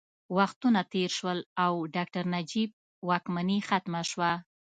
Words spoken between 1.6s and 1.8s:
او